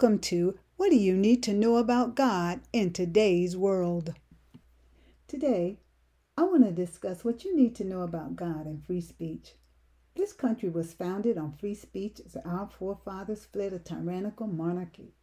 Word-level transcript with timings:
Welcome 0.00 0.20
to 0.20 0.56
What 0.76 0.90
Do 0.90 0.96
You 0.96 1.16
Need 1.16 1.42
to 1.42 1.52
Know 1.52 1.74
About 1.74 2.14
God 2.14 2.60
in 2.72 2.92
Today's 2.92 3.56
World? 3.56 4.14
Today, 5.26 5.80
I 6.36 6.44
want 6.44 6.62
to 6.62 6.70
discuss 6.70 7.24
what 7.24 7.44
you 7.44 7.56
need 7.56 7.74
to 7.74 7.84
know 7.84 8.02
about 8.02 8.36
God 8.36 8.66
and 8.66 8.86
free 8.86 9.00
speech. 9.00 9.54
This 10.14 10.32
country 10.32 10.68
was 10.68 10.94
founded 10.94 11.36
on 11.36 11.56
free 11.58 11.74
speech 11.74 12.20
as 12.24 12.36
our 12.44 12.68
forefathers 12.68 13.46
fled 13.46 13.72
a 13.72 13.80
tyrannical 13.80 14.46
monarchy. 14.46 15.14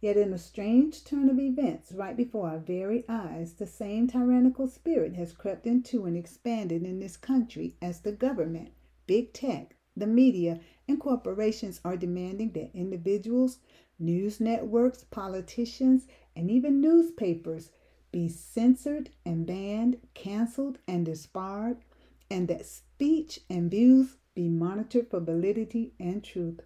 Yet, 0.00 0.16
in 0.16 0.32
a 0.32 0.38
strange 0.38 1.04
turn 1.04 1.30
of 1.30 1.38
events, 1.38 1.92
right 1.92 2.16
before 2.16 2.48
our 2.48 2.58
very 2.58 3.04
eyes, 3.08 3.52
the 3.52 3.68
same 3.68 4.08
tyrannical 4.08 4.66
spirit 4.66 5.14
has 5.14 5.32
crept 5.32 5.64
into 5.64 6.06
and 6.06 6.16
expanded 6.16 6.82
in 6.82 6.98
this 6.98 7.16
country 7.16 7.76
as 7.80 8.00
the 8.00 8.10
government, 8.10 8.72
big 9.06 9.32
tech, 9.32 9.76
the 9.96 10.06
media, 10.06 10.58
and 10.88 10.98
corporations 10.98 11.80
are 11.84 11.96
demanding 11.96 12.50
that 12.52 12.74
individuals, 12.74 13.58
news 14.02 14.40
networks, 14.40 15.04
politicians, 15.04 16.06
and 16.36 16.50
even 16.50 16.80
newspapers 16.80 17.70
be 18.10 18.28
censored 18.28 19.10
and 19.24 19.46
banned, 19.46 19.98
canceled 20.12 20.78
and 20.86 21.06
disbarred, 21.06 21.78
and 22.30 22.48
that 22.48 22.66
speech 22.66 23.40
and 23.48 23.70
views 23.70 24.16
be 24.34 24.48
monitored 24.48 25.08
for 25.08 25.20
validity 25.20 25.94
and 25.98 26.22
truth. 26.22 26.60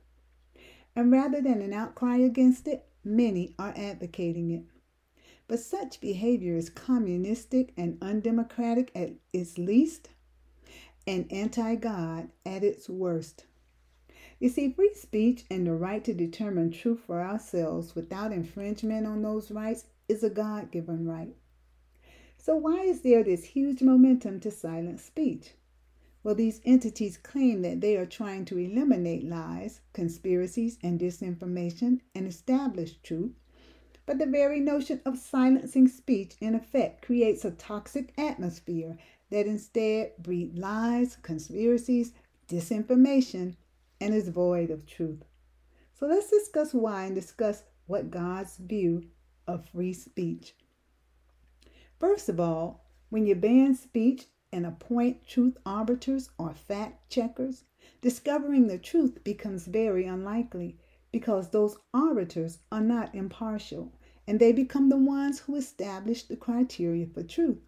And 0.94 1.12
rather 1.12 1.40
than 1.40 1.60
an 1.62 1.72
outcry 1.72 2.16
against 2.16 2.66
it, 2.66 2.86
many 3.04 3.54
are 3.58 3.74
advocating 3.76 4.50
it. 4.50 4.64
But 5.48 5.60
such 5.60 6.00
behavior 6.00 6.56
is 6.56 6.70
communistic 6.70 7.72
and 7.76 7.98
undemocratic 8.02 8.90
at 8.94 9.12
its 9.32 9.58
least, 9.58 10.08
and 11.06 11.30
anti 11.30 11.76
God 11.76 12.30
at 12.44 12.64
its 12.64 12.88
worst. 12.88 13.44
You 14.38 14.50
see, 14.50 14.70
free 14.70 14.92
speech 14.92 15.46
and 15.50 15.66
the 15.66 15.72
right 15.72 16.04
to 16.04 16.12
determine 16.12 16.70
truth 16.70 17.00
for 17.00 17.22
ourselves 17.22 17.94
without 17.94 18.32
infringement 18.32 19.06
on 19.06 19.22
those 19.22 19.50
rights 19.50 19.86
is 20.08 20.22
a 20.22 20.28
God 20.28 20.70
given 20.70 21.08
right. 21.08 21.34
So, 22.36 22.54
why 22.54 22.82
is 22.82 23.00
there 23.00 23.24
this 23.24 23.44
huge 23.44 23.80
momentum 23.80 24.40
to 24.40 24.50
silence 24.50 25.02
speech? 25.02 25.54
Well, 26.22 26.34
these 26.34 26.60
entities 26.66 27.16
claim 27.16 27.62
that 27.62 27.80
they 27.80 27.96
are 27.96 28.04
trying 28.04 28.44
to 28.46 28.58
eliminate 28.58 29.24
lies, 29.24 29.80
conspiracies, 29.94 30.76
and 30.82 31.00
disinformation 31.00 32.00
and 32.14 32.26
establish 32.26 32.98
truth. 33.02 33.32
But 34.04 34.18
the 34.18 34.26
very 34.26 34.60
notion 34.60 35.00
of 35.06 35.18
silencing 35.18 35.88
speech, 35.88 36.36
in 36.40 36.54
effect, 36.54 37.00
creates 37.00 37.44
a 37.44 37.52
toxic 37.52 38.12
atmosphere 38.18 38.98
that 39.30 39.46
instead 39.46 40.12
breeds 40.18 40.58
lies, 40.58 41.16
conspiracies, 41.22 42.12
disinformation, 42.48 43.56
and 44.00 44.14
is 44.14 44.28
void 44.28 44.70
of 44.70 44.86
truth. 44.86 45.24
So 45.94 46.06
let's 46.06 46.30
discuss 46.30 46.74
why 46.74 47.04
and 47.04 47.14
discuss 47.14 47.64
what 47.86 48.10
God's 48.10 48.56
view 48.56 49.04
of 49.46 49.68
free 49.68 49.92
speech. 49.92 50.54
First 51.98 52.28
of 52.28 52.38
all, 52.38 52.84
when 53.08 53.26
you 53.26 53.34
ban 53.34 53.74
speech 53.74 54.26
and 54.52 54.66
appoint 54.66 55.26
truth 55.26 55.56
arbiters 55.64 56.30
or 56.38 56.52
fact 56.52 57.08
checkers, 57.10 57.64
discovering 58.00 58.66
the 58.66 58.78
truth 58.78 59.22
becomes 59.24 59.66
very 59.66 60.04
unlikely 60.04 60.76
because 61.12 61.50
those 61.50 61.78
arbiters 61.94 62.58
are 62.70 62.80
not 62.80 63.14
impartial 63.14 63.92
and 64.26 64.40
they 64.40 64.52
become 64.52 64.88
the 64.88 64.96
ones 64.96 65.38
who 65.40 65.56
establish 65.56 66.24
the 66.24 66.36
criteria 66.36 67.06
for 67.06 67.22
truth. 67.22 67.58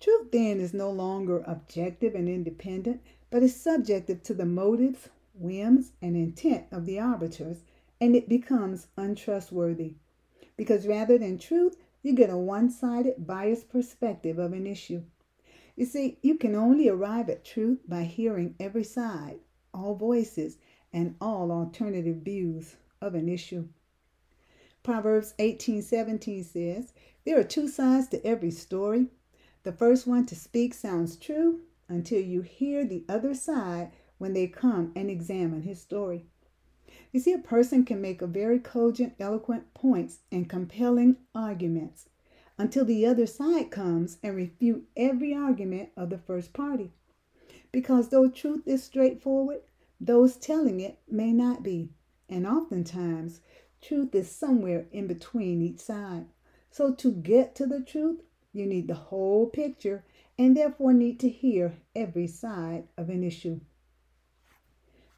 Truth 0.00 0.32
then 0.32 0.58
is 0.58 0.74
no 0.74 0.90
longer 0.90 1.44
objective 1.46 2.14
and 2.14 2.28
independent, 2.28 3.02
but 3.32 3.42
is 3.42 3.56
subjective 3.56 4.22
to 4.22 4.34
the 4.34 4.44
motives, 4.44 5.08
whims, 5.32 5.92
and 6.02 6.14
intent 6.14 6.66
of 6.70 6.84
the 6.84 7.00
arbiters, 7.00 7.64
and 7.98 8.14
it 8.14 8.28
becomes 8.28 8.88
untrustworthy. 8.98 9.94
Because 10.54 10.86
rather 10.86 11.16
than 11.16 11.38
truth, 11.38 11.78
you 12.02 12.12
get 12.12 12.28
a 12.28 12.36
one 12.36 12.68
sided, 12.68 13.26
biased 13.26 13.70
perspective 13.70 14.38
of 14.38 14.52
an 14.52 14.66
issue. 14.66 15.02
You 15.76 15.86
see, 15.86 16.18
you 16.20 16.34
can 16.34 16.54
only 16.54 16.90
arrive 16.90 17.30
at 17.30 17.42
truth 17.42 17.78
by 17.88 18.02
hearing 18.04 18.54
every 18.60 18.84
side, 18.84 19.40
all 19.72 19.94
voices, 19.94 20.58
and 20.92 21.14
all 21.18 21.50
alternative 21.50 22.16
views 22.16 22.76
of 23.00 23.14
an 23.14 23.30
issue. 23.30 23.66
Proverbs 24.82 25.32
18:17 25.38 26.44
says, 26.44 26.92
"There 27.24 27.40
are 27.40 27.44
two 27.44 27.66
sides 27.66 28.08
to 28.08 28.26
every 28.26 28.50
story. 28.50 29.08
The 29.62 29.72
first 29.72 30.06
one 30.06 30.26
to 30.26 30.36
speak 30.36 30.74
sounds 30.74 31.16
true 31.16 31.62
until 31.92 32.20
you 32.20 32.40
hear 32.40 32.84
the 32.84 33.04
other 33.08 33.34
side 33.34 33.92
when 34.18 34.32
they 34.32 34.46
come 34.46 34.92
and 34.96 35.10
examine 35.10 35.62
his 35.62 35.80
story. 35.80 36.24
You 37.12 37.20
see, 37.20 37.32
a 37.32 37.38
person 37.38 37.84
can 37.84 38.00
make 38.00 38.22
a 38.22 38.26
very 38.26 38.58
cogent, 38.58 39.14
eloquent 39.20 39.74
points 39.74 40.20
and 40.30 40.48
compelling 40.48 41.16
arguments 41.34 42.08
until 42.56 42.84
the 42.84 43.04
other 43.04 43.26
side 43.26 43.70
comes 43.70 44.18
and 44.22 44.34
refute 44.34 44.88
every 44.96 45.34
argument 45.34 45.90
of 45.96 46.08
the 46.08 46.18
first 46.18 46.52
party. 46.52 46.92
Because 47.70 48.08
though 48.08 48.28
truth 48.28 48.62
is 48.66 48.82
straightforward, 48.82 49.62
those 50.00 50.36
telling 50.36 50.80
it 50.80 50.98
may 51.10 51.32
not 51.32 51.62
be. 51.62 51.90
And 52.28 52.46
oftentimes, 52.46 53.40
truth 53.80 54.14
is 54.14 54.30
somewhere 54.30 54.86
in 54.92 55.06
between 55.06 55.60
each 55.60 55.80
side. 55.80 56.26
So 56.70 56.94
to 56.94 57.12
get 57.12 57.54
to 57.56 57.66
the 57.66 57.80
truth, 57.80 58.22
you 58.52 58.66
need 58.66 58.88
the 58.88 58.94
whole 58.94 59.46
picture 59.46 60.04
and 60.38 60.56
therefore 60.56 60.92
need 60.92 61.20
to 61.20 61.28
hear 61.28 61.74
every 61.94 62.26
side 62.26 62.84
of 62.96 63.08
an 63.08 63.22
issue. 63.22 63.60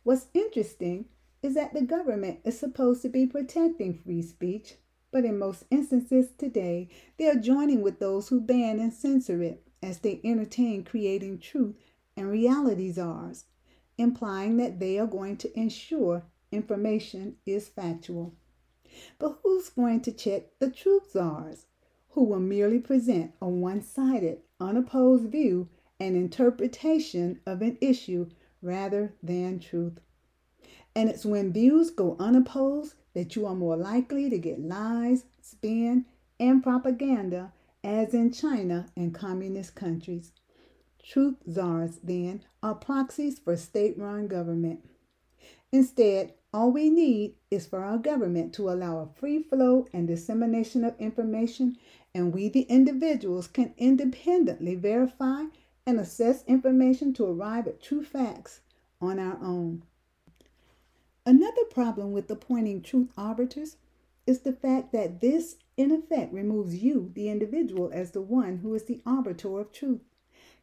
What's 0.03 0.27
interesting 0.35 1.07
is 1.43 1.55
that 1.55 1.75
the 1.75 1.83
government 1.83 2.41
is 2.45 2.59
supposed 2.59 3.03
to 3.03 3.09
be 3.09 3.27
protecting 3.27 3.95
free 3.95 4.23
speech, 4.23 4.75
but 5.11 5.25
in 5.25 5.39
most 5.39 5.65
instances 5.71 6.33
today, 6.37 6.89
they 7.19 7.29
are 7.29 7.37
joining 7.37 7.83
with 7.83 8.01
those 8.01 8.29
who 8.29 8.41
ban 8.41 8.81
and 8.81 8.93
censor 8.93 9.43
it 9.43 9.63
as 9.83 9.99
they 9.99 10.21
entertain 10.25 10.85
creating 10.85 11.39
truth 11.39 11.77
and 12.17 12.31
reality 12.31 12.91
czars, 12.91 13.45
implying 13.99 14.57
that 14.57 14.79
they 14.81 14.99
are 14.99 15.07
going 15.07 15.37
to 15.37 15.59
ensure 15.59 16.25
information 16.51 17.37
is 17.45 17.69
factual. 17.69 18.35
But 19.19 19.39
who's 19.43 19.69
going 19.69 20.01
to 20.03 20.13
check 20.13 20.59
the 20.59 20.71
truth 20.71 21.13
czars, 21.13 21.67
who 22.15 22.25
will 22.25 22.41
merely 22.41 22.79
present 22.79 23.33
a 23.43 23.49
one 23.49 23.83
sided, 23.83 24.39
unopposed 24.61 25.31
view 25.31 25.69
and 25.99 26.17
interpretation 26.17 27.41
of 27.45 27.61
an 27.61 27.77
issue 27.81 28.29
rather 28.63 29.13
than 29.23 29.59
truth. 29.59 29.99
And 30.95 31.09
it's 31.09 31.25
when 31.25 31.53
views 31.53 31.91
go 31.91 32.17
unopposed 32.21 32.95
that 33.15 33.35
you 33.35 33.47
are 33.47 33.55
more 33.55 33.77
likely 33.77 34.31
to 34.31 34.39
get 34.39 34.61
lies, 34.61 35.25
spin, 35.43 36.07
and 36.39 36.63
propaganda, 36.63 37.53
as 37.83 38.15
in 38.15 38.33
China 38.33 38.87
and 38.97 39.13
communist 39.13 39.75
countries. 39.75 40.33
Truth 41.03 41.37
czars, 41.51 41.99
then, 42.03 42.45
are 42.63 42.77
proxies 42.77 43.41
for 43.41 43.57
state 43.57 43.99
run 43.99 44.29
government. 44.29 44.89
Instead, 45.73 46.35
all 46.55 46.71
we 46.71 46.89
need 46.89 47.35
is 47.51 47.67
for 47.67 47.85
our 47.85 47.99
government 47.99 48.55
to 48.55 48.71
allow 48.71 49.01
a 49.01 49.19
free 49.19 49.43
flow 49.43 49.89
and 49.93 50.07
dissemination 50.07 50.85
of 50.85 50.95
information, 51.01 51.77
and 52.15 52.33
we, 52.33 52.49
the 52.49 52.63
individuals, 52.63 53.49
can 53.49 53.75
independently 53.77 54.77
verify 54.77 55.43
and 55.85 55.99
assess 55.99 56.45
information 56.47 57.13
to 57.13 57.27
arrive 57.27 57.67
at 57.67 57.83
true 57.83 58.05
facts 58.05 58.61
on 59.01 59.19
our 59.19 59.37
own. 59.43 59.83
Another 61.27 61.65
problem 61.73 62.13
with 62.13 62.31
appointing 62.31 62.83
truth 62.83 63.09
arbiters 63.19 63.77
is 64.25 64.43
the 64.43 64.53
fact 64.53 64.93
that 64.93 65.21
this, 65.21 65.57
in 65.77 65.91
effect, 65.91 66.33
removes 66.33 66.77
you, 66.77 67.11
the 67.17 67.31
individual, 67.31 67.91
as 67.93 68.13
the 68.13 68.23
one 68.23 68.59
who 68.59 68.73
is 68.75 68.85
the 68.85 69.03
arbiter 69.05 69.59
of 69.59 69.73
truth. 69.73 70.03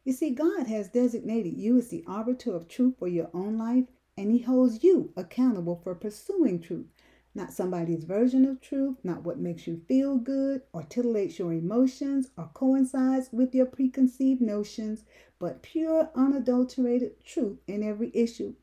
You 0.04 0.14
see, 0.14 0.30
God 0.30 0.68
has 0.68 0.88
designated 0.88 1.52
you 1.52 1.76
as 1.76 1.88
the 1.88 2.02
arbiter 2.06 2.54
of 2.56 2.66
truth 2.66 2.94
for 2.98 3.08
your 3.08 3.28
own 3.34 3.58
life, 3.58 3.84
and 4.16 4.30
He 4.30 4.40
holds 4.40 4.84
you 4.84 5.12
accountable 5.16 5.80
for 5.82 5.94
pursuing 5.94 6.60
truth, 6.60 6.86
not 7.34 7.52
somebody's 7.52 8.04
version 8.04 8.44
of 8.44 8.60
truth, 8.60 8.96
not 9.02 9.24
what 9.24 9.38
makes 9.38 9.66
you 9.66 9.82
feel 9.88 10.16
good 10.18 10.62
or 10.72 10.82
titillates 10.82 11.38
your 11.38 11.52
emotions 11.52 12.30
or 12.36 12.50
coincides 12.52 13.30
with 13.32 13.54
your 13.54 13.66
preconceived 13.66 14.40
notions, 14.40 15.04
but 15.38 15.62
pure, 15.62 16.10
unadulterated 16.14 17.24
truth 17.24 17.58
in 17.66 17.82
every 17.82 18.10
issue. 18.14 18.54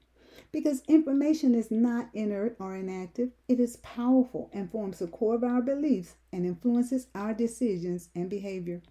Because 0.52 0.84
information 0.88 1.54
is 1.54 1.70
not 1.70 2.10
inert 2.14 2.56
or 2.60 2.76
inactive, 2.76 3.32
it 3.48 3.60
is 3.60 3.78
powerful 3.78 4.50
and 4.54 4.72
forms 4.72 5.00
the 5.00 5.08
core 5.08 5.36
of 5.36 5.44
our 5.44 5.62
beliefs 5.62 6.16
and 6.32 6.46
influences 6.46 7.08
our 7.14 7.34
decisions 7.34 8.10
and 8.16 8.30
behavior. 8.30 8.82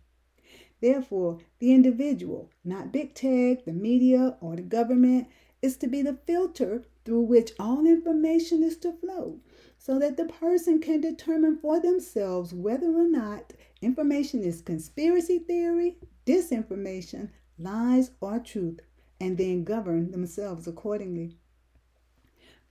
Therefore, 0.81 1.39
the 1.59 1.73
individual, 1.73 2.51
not 2.65 2.93
big 2.93 3.15
tech, 3.15 3.65
the 3.65 3.73
media, 3.73 4.37
or 4.41 4.55
the 4.55 4.63
government, 4.63 5.27
is 5.63 5.77
to 5.77 5.87
be 5.87 6.03
the 6.03 6.19
filter 6.27 6.85
through 7.05 7.23
which 7.23 7.53
all 7.59 7.87
information 7.87 8.63
is 8.63 8.77
to 8.77 8.93
flow 8.93 9.41
so 9.79 9.99
that 9.99 10.17
the 10.17 10.27
person 10.27 10.81
can 10.81 11.01
determine 11.01 11.57
for 11.57 11.81
themselves 11.81 12.53
whether 12.53 12.89
or 12.89 13.09
not 13.09 13.53
information 13.81 14.43
is 14.43 14.61
conspiracy 14.61 15.39
theory, 15.39 15.97
disinformation, 16.27 17.31
lies, 17.59 18.11
or 18.21 18.39
truth, 18.39 18.81
and 19.21 19.39
then 19.39 19.65
govern 19.65 20.11
themselves 20.11 20.67
accordingly. 20.67 21.37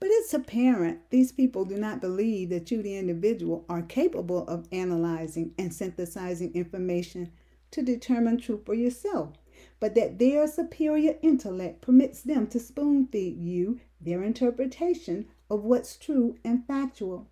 But 0.00 0.10
it's 0.12 0.32
apparent 0.32 1.10
these 1.10 1.32
people 1.32 1.64
do 1.64 1.76
not 1.76 2.00
believe 2.00 2.50
that 2.50 2.70
you, 2.70 2.82
the 2.82 2.96
individual, 2.96 3.64
are 3.68 3.82
capable 3.82 4.46
of 4.46 4.68
analyzing 4.70 5.54
and 5.58 5.74
synthesizing 5.74 6.54
information 6.54 7.32
to 7.72 7.82
determine 7.82 8.38
truth 8.38 8.64
for 8.64 8.74
yourself, 8.74 9.32
but 9.80 9.94
that 9.94 10.18
their 10.18 10.46
superior 10.46 11.16
intellect 11.22 11.80
permits 11.80 12.20
them 12.22 12.46
to 12.48 12.58
spoon 12.58 13.06
feed 13.06 13.38
you 13.38 13.80
their 14.00 14.22
interpretation 14.22 15.26
of 15.50 15.64
what's 15.64 15.96
true 15.96 16.36
and 16.44 16.66
factual. 16.66 17.26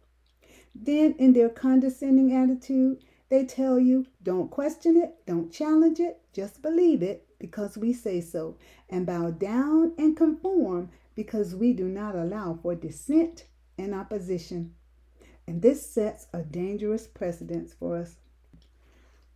Then, 0.75 1.15
in 1.19 1.33
their 1.33 1.49
condescending 1.49 2.35
attitude, 2.35 3.03
they 3.29 3.45
tell 3.45 3.79
you 3.79 4.07
don't 4.23 4.51
question 4.51 4.97
it, 4.97 5.17
don't 5.27 5.51
challenge 5.53 5.99
it, 6.01 6.21
just 6.33 6.63
believe 6.63 7.03
it 7.03 7.27
because 7.39 7.77
we 7.77 7.93
say 7.93 8.21
so, 8.21 8.57
and 8.89 9.07
bow 9.07 9.31
down 9.31 9.93
and 9.99 10.17
conform 10.17 10.91
because 11.15 11.55
we 11.55 11.73
do 11.73 11.89
not 11.89 12.15
allow 12.15 12.59
for 12.63 12.75
dissent 12.75 13.47
and 13.79 13.95
opposition. 13.95 14.75
And 15.47 15.63
this 15.63 15.85
sets 15.89 16.27
a 16.33 16.43
dangerous 16.43 17.07
precedence 17.07 17.73
for 17.73 17.97
us. 17.97 18.17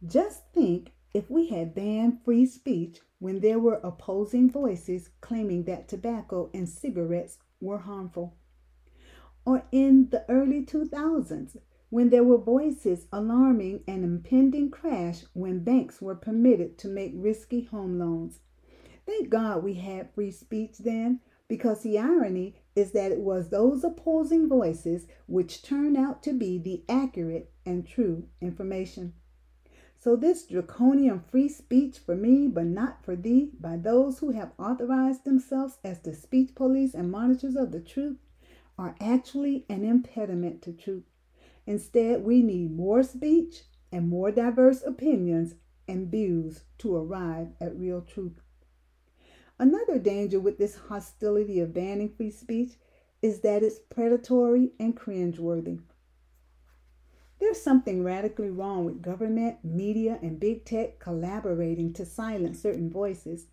Just 0.07 0.43
think 0.53 0.93
if 1.13 1.31
we 1.31 1.49
had 1.49 1.75
banned 1.75 2.23
free 2.25 2.47
speech 2.47 3.01
when 3.19 3.41
there 3.41 3.59
were 3.59 3.81
opposing 3.83 4.51
voices 4.51 5.11
claiming 5.21 5.65
that 5.65 5.89
tobacco 5.89 6.51
and 6.55 6.69
cigarettes 6.69 7.39
were 7.61 7.79
harmful. 7.79 8.37
Or 9.45 9.65
in 9.73 10.09
the 10.11 10.25
early 10.29 10.65
2000s, 10.65 11.57
when 11.89 12.11
there 12.11 12.25
were 12.25 12.39
voices 12.39 13.07
alarming 13.13 13.83
an 13.89 14.05
impending 14.05 14.71
crash 14.71 15.25
when 15.33 15.65
banks 15.65 16.01
were 16.01 16.15
permitted 16.15 16.79
to 16.79 16.89
make 16.89 17.13
risky 17.17 17.65
home 17.65 17.99
loans. 17.99 18.41
Thank 19.07 19.29
God 19.29 19.65
we 19.65 19.75
had 19.75 20.15
free 20.15 20.31
speech 20.31 20.79
then, 20.79 21.21
because 21.49 21.83
the 21.83 21.99
irony 21.99 22.55
is 22.77 22.93
that 22.93 23.11
it 23.11 23.19
was 23.19 23.49
those 23.49 23.83
opposing 23.83 24.49
voices 24.49 25.09
which 25.27 25.63
turned 25.63 25.97
out 25.97 26.23
to 26.23 26.33
be 26.33 26.59
the 26.59 26.85
accurate 26.89 27.51
and 27.67 27.85
true 27.85 28.29
information. 28.41 29.15
So, 30.03 30.17
this 30.17 30.47
draconian 30.47 31.21
free 31.21 31.51
speech 31.51 31.99
for 31.99 32.17
me, 32.17 32.49
but 32.49 32.65
not 32.65 33.05
for 33.05 33.15
thee, 33.15 33.51
by 33.61 33.77
those 33.77 34.21
who 34.21 34.31
have 34.31 34.55
authorized 34.59 35.25
themselves 35.25 35.77
as 35.85 35.99
the 35.99 36.15
speech 36.15 36.55
police 36.55 36.95
and 36.95 37.11
monitors 37.11 37.55
of 37.55 37.71
the 37.71 37.81
truth, 37.81 38.17
are 38.79 38.97
actually 38.99 39.67
an 39.69 39.85
impediment 39.85 40.63
to 40.63 40.73
truth. 40.73 41.05
Instead, 41.67 42.25
we 42.25 42.43
need 42.43 42.75
more 42.75 43.03
speech 43.03 43.65
and 43.93 44.09
more 44.09 44.31
diverse 44.31 44.83
opinions 44.83 45.57
and 45.87 46.11
views 46.11 46.63
to 46.79 46.97
arrive 46.97 47.49
at 47.61 47.79
real 47.79 48.01
truth. 48.01 48.41
Another 49.59 49.99
danger 49.99 50.41
with 50.41 50.57
this 50.57 50.77
hostility 50.77 51.61
of 51.61 51.75
banning 51.75 52.09
free 52.09 52.31
speech 52.31 52.73
is 53.21 53.41
that 53.41 53.63
it's 53.63 53.79
predatory 53.91 54.73
and 54.81 54.97
cringeworthy. 54.97 55.81
There's 57.41 57.63
something 57.63 58.05
radically 58.05 58.51
wrong 58.51 58.85
with 58.85 59.01
government, 59.01 59.65
media, 59.65 60.19
and 60.21 60.39
big 60.39 60.67
tech 60.67 60.99
collaborating 60.99 61.95
to 61.95 62.05
silence 62.05 62.61
certain 62.61 62.91
voices. 62.91 63.47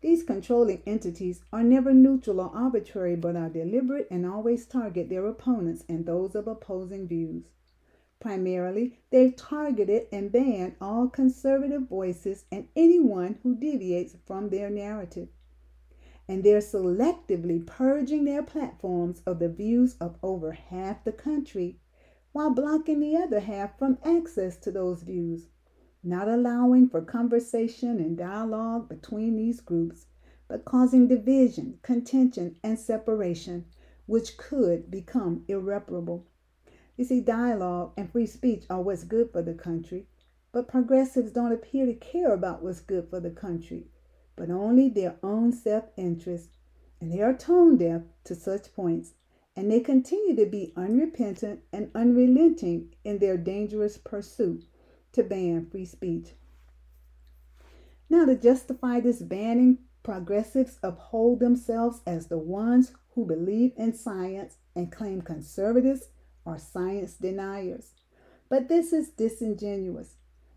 These 0.00 0.22
controlling 0.22 0.82
entities 0.86 1.42
are 1.52 1.64
never 1.64 1.92
neutral 1.92 2.40
or 2.40 2.50
arbitrary, 2.54 3.16
but 3.16 3.34
are 3.34 3.48
deliberate 3.48 4.06
and 4.08 4.24
always 4.24 4.66
target 4.66 5.08
their 5.08 5.26
opponents 5.26 5.84
and 5.88 6.06
those 6.06 6.36
of 6.36 6.46
opposing 6.46 7.08
views. 7.08 7.42
Primarily, 8.20 9.00
they've 9.10 9.34
targeted 9.34 10.06
and 10.12 10.30
banned 10.30 10.76
all 10.80 11.08
conservative 11.08 11.88
voices 11.88 12.44
and 12.52 12.68
anyone 12.76 13.40
who 13.42 13.56
deviates 13.56 14.14
from 14.24 14.50
their 14.50 14.70
narrative 14.70 15.28
and 16.28 16.42
they're 16.42 16.58
selectively 16.58 17.64
purging 17.66 18.24
their 18.24 18.42
platforms 18.42 19.20
of 19.26 19.38
the 19.38 19.48
views 19.48 19.94
of 20.00 20.16
over 20.22 20.52
half 20.52 21.04
the 21.04 21.12
country 21.12 21.76
while 22.34 22.50
blocking 22.50 23.00
the 23.00 23.16
other 23.16 23.40
half 23.40 23.78
from 23.78 23.96
access 24.04 24.58
to 24.58 24.70
those 24.70 25.02
views, 25.02 25.48
not 26.02 26.28
allowing 26.28 26.86
for 26.86 27.00
conversation 27.00 27.98
and 27.98 28.18
dialogue 28.18 28.90
between 28.90 29.36
these 29.36 29.62
groups, 29.62 30.04
but 30.48 30.66
causing 30.66 31.08
division, 31.08 31.78
contention, 31.80 32.56
and 32.62 32.78
separation, 32.78 33.64
which 34.04 34.36
could 34.36 34.90
become 34.90 35.42
irreparable. 35.48 36.26
You 36.98 37.06
see, 37.06 37.22
dialogue 37.22 37.94
and 37.96 38.12
free 38.12 38.26
speech 38.26 38.66
are 38.68 38.82
what's 38.82 39.04
good 39.04 39.30
for 39.32 39.40
the 39.40 39.54
country, 39.54 40.06
but 40.52 40.68
progressives 40.68 41.32
don't 41.32 41.52
appear 41.52 41.86
to 41.86 41.94
care 41.94 42.34
about 42.34 42.62
what's 42.62 42.80
good 42.80 43.08
for 43.08 43.20
the 43.20 43.30
country 43.30 43.86
but 44.36 44.50
only 44.50 44.88
their 44.88 45.16
own 45.22 45.52
self 45.52 45.84
interest, 45.96 46.50
and 47.00 47.12
they 47.12 47.20
are 47.20 47.32
tone 47.32 47.76
deaf 47.76 48.02
to 48.24 48.34
such 48.34 48.74
points, 48.74 49.14
and 49.56 49.70
they 49.70 49.80
continue 49.80 50.34
to 50.36 50.46
be 50.46 50.72
unrepentant 50.76 51.60
and 51.72 51.90
unrelenting 51.94 52.94
in 53.04 53.18
their 53.18 53.36
dangerous 53.36 53.96
pursuit 53.96 54.64
to 55.12 55.22
ban 55.22 55.66
free 55.70 55.84
speech. 55.84 56.34
Now, 58.10 58.26
to 58.26 58.36
justify 58.36 59.00
this 59.00 59.22
banning, 59.22 59.78
progressives 60.02 60.78
uphold 60.82 61.40
themselves 61.40 62.00
as 62.06 62.26
the 62.26 62.38
ones 62.38 62.92
who 63.14 63.24
believe 63.24 63.72
in 63.76 63.94
science 63.94 64.58
and 64.74 64.92
claim 64.92 65.22
conservatives 65.22 66.08
are 66.44 66.58
science 66.58 67.14
deniers. 67.14 67.92
But 68.48 68.68
this 68.68 68.92
is 68.92 69.10
disingenuous 69.10 70.16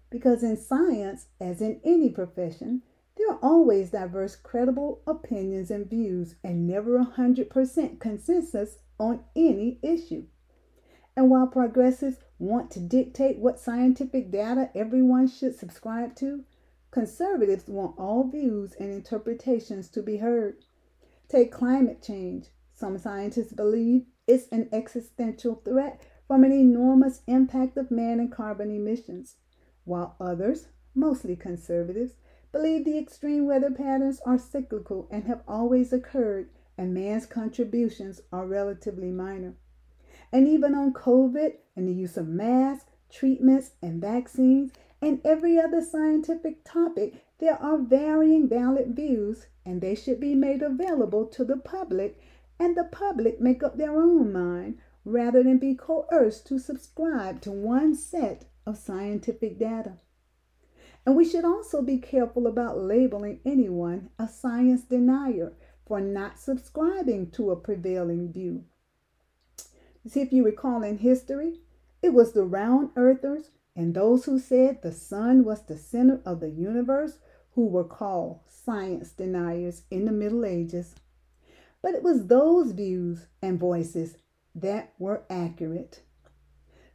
because 0.09 0.43
in 0.43 0.57
science, 0.57 1.27
as 1.39 1.61
in 1.61 1.79
any 1.83 2.09
profession, 2.09 2.81
there 3.17 3.31
are 3.31 3.39
always 3.41 3.91
diverse, 3.91 4.35
credible 4.35 5.01
opinions 5.07 5.71
and 5.71 5.89
views, 5.89 6.35
and 6.43 6.67
never 6.67 6.97
a 6.97 7.13
100% 7.17 7.99
consensus 7.99 8.77
on 8.99 9.23
any 9.35 9.79
issue. 9.81 10.25
And 11.15 11.29
while 11.29 11.47
progressives 11.47 12.17
want 12.39 12.69
to 12.71 12.79
dictate 12.79 13.39
what 13.39 13.59
scientific 13.59 14.31
data 14.31 14.69
everyone 14.75 15.27
should 15.27 15.55
subscribe 15.57 16.15
to, 16.17 16.43
conservatives 16.91 17.67
want 17.67 17.97
all 17.97 18.29
views 18.29 18.75
and 18.79 18.91
interpretations 18.91 19.89
to 19.89 20.01
be 20.01 20.17
heard. 20.17 20.63
Take 21.27 21.51
climate 21.51 22.01
change. 22.01 22.47
Some 22.73 22.97
scientists 22.97 23.53
believe 23.53 24.05
it's 24.27 24.47
an 24.49 24.69
existential 24.71 25.55
threat 25.65 26.01
from 26.27 26.43
an 26.43 26.51
enormous 26.51 27.21
impact 27.27 27.77
of 27.77 27.89
man 27.89 28.19
and 28.19 28.31
carbon 28.31 28.69
emissions, 28.69 29.37
while 29.85 30.15
others, 30.19 30.67
mostly 30.93 31.35
conservatives, 31.35 32.13
believe 32.51 32.85
the 32.85 32.97
extreme 32.97 33.45
weather 33.45 33.71
patterns 33.71 34.19
are 34.25 34.37
cyclical 34.37 35.07
and 35.09 35.23
have 35.23 35.41
always 35.47 35.91
occurred, 35.91 36.49
and 36.77 36.93
man's 36.93 37.25
contributions 37.25 38.21
are 38.31 38.45
relatively 38.45 39.11
minor. 39.11 39.55
And 40.31 40.47
even 40.47 40.75
on 40.75 40.93
COVID 40.93 41.53
and 41.75 41.87
the 41.87 41.93
use 41.93 42.17
of 42.17 42.27
masks, 42.27 42.91
treatments, 43.09 43.71
and 43.81 44.01
vaccines, 44.01 44.71
and 45.01 45.21
every 45.23 45.59
other 45.59 45.81
scientific 45.81 46.63
topic, 46.63 47.15
there 47.39 47.61
are 47.61 47.77
varying 47.77 48.47
valid 48.49 48.95
views, 48.95 49.47
and 49.65 49.79
they 49.79 49.95
should 49.95 50.19
be 50.19 50.35
made 50.35 50.61
available 50.61 51.25
to 51.27 51.45
the 51.45 51.57
public, 51.57 52.19
and 52.59 52.75
the 52.75 52.83
public 52.83 53.39
make 53.39 53.63
up 53.63 53.77
their 53.77 53.99
own 53.99 54.33
mind 54.33 54.77
rather 55.05 55.43
than 55.43 55.57
be 55.57 55.73
coerced 55.73 56.45
to 56.47 56.59
subscribe 56.59 57.41
to 57.41 57.51
one 57.51 57.95
set 57.95 58.45
of 58.65 58.77
scientific 58.77 59.57
data. 59.57 59.93
And 61.05 61.15
we 61.15 61.23
should 61.23 61.45
also 61.45 61.81
be 61.81 61.99
careful 61.99 62.47
about 62.47 62.77
labeling 62.77 63.39
anyone 63.45 64.09
a 64.19 64.27
science 64.27 64.81
denier 64.81 65.53
for 65.87 66.01
not 66.01 66.39
subscribing 66.39 67.31
to 67.31 67.51
a 67.51 67.55
prevailing 67.55 68.31
view. 68.31 68.65
See, 70.05 70.21
if 70.21 70.33
you 70.33 70.43
recall 70.43 70.83
in 70.83 70.97
history, 70.99 71.61
it 72.01 72.13
was 72.13 72.33
the 72.33 72.43
round 72.43 72.91
earthers 72.95 73.51
and 73.75 73.93
those 73.93 74.25
who 74.25 74.39
said 74.39 74.81
the 74.81 74.91
sun 74.91 75.43
was 75.43 75.61
the 75.61 75.77
center 75.77 76.19
of 76.25 76.39
the 76.39 76.49
universe 76.49 77.19
who 77.51 77.67
were 77.67 77.83
called 77.83 78.39
science 78.47 79.11
deniers 79.11 79.83
in 79.91 80.05
the 80.05 80.11
Middle 80.11 80.45
Ages. 80.45 80.95
But 81.81 81.93
it 81.93 82.03
was 82.03 82.27
those 82.27 82.71
views 82.71 83.27
and 83.41 83.59
voices 83.59 84.17
that 84.55 84.93
were 84.97 85.23
accurate. 85.29 86.01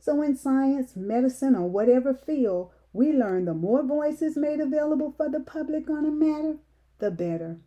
So, 0.01 0.21
in 0.23 0.37
science, 0.37 0.97
medicine, 0.97 1.55
or 1.55 1.69
whatever 1.69 2.13
field 2.13 2.73
we 2.93 3.13
learn 3.13 3.45
the 3.45 3.55
more 3.55 3.85
voices 3.85 4.37
made 4.37 4.61
available 4.61 5.15
for 5.17 5.29
the 5.29 5.41
public 5.41 5.89
on 5.89 6.05
a 6.05 6.11
matter, 6.11 6.59
the 6.99 7.11
better. 7.11 7.59